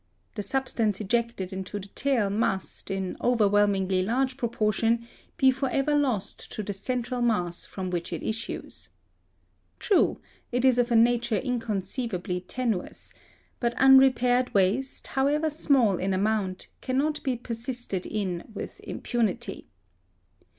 [0.33, 5.05] The substance ejected into the tail must, in overwhelmingly large proportion,
[5.37, 8.89] be for ever lost to the central mass from which it issues.
[9.77, 10.19] True,
[10.51, 13.13] it is of a nature inconceivably tenuous;
[13.59, 19.67] but unrepaired waste, however small in amount, cannot be persisted in with impunity.